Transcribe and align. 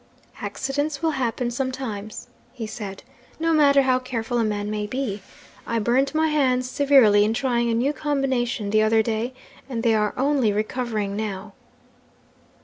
"Accidents 0.41 1.03
will 1.03 1.11
happen 1.11 1.51
sometimes," 1.51 2.25
he 2.53 2.65
said, 2.65 3.03
"no 3.39 3.53
matter 3.53 3.83
how 3.83 3.99
careful 3.99 4.39
a 4.39 4.43
man 4.43 4.71
may 4.71 4.87
be. 4.87 5.21
I 5.67 5.77
burnt 5.77 6.15
my 6.15 6.29
hands 6.29 6.67
severely 6.67 7.23
in 7.23 7.35
trying 7.35 7.69
a 7.69 7.75
new 7.75 7.93
combination 7.93 8.71
the 8.71 8.81
other 8.81 9.03
day, 9.03 9.31
and 9.69 9.83
they 9.83 9.93
are 9.93 10.15
only 10.17 10.51
recovering 10.51 11.15
now." 11.15 11.53